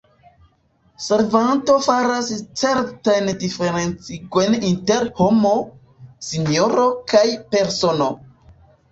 Servanto 1.07 1.73
faras 1.87 2.29
certajn 2.61 3.27
diferencigojn 3.43 4.57
inter 4.69 5.05
«homo 5.19 5.51
»,«sinjoro» 6.29 6.87
kaj 7.13 7.23
«persono». 7.53 8.09